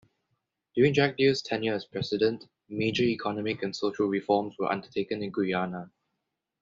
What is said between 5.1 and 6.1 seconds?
in Guyana.